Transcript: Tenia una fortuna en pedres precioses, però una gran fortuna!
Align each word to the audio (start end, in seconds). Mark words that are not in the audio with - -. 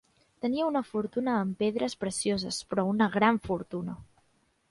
Tenia 0.43 0.69
una 0.69 0.79
fortuna 0.91 1.35
en 1.41 1.51
pedres 1.59 1.97
precioses, 2.05 2.61
però 2.71 2.87
una 2.95 3.11
gran 3.19 3.39
fortuna! 3.51 3.97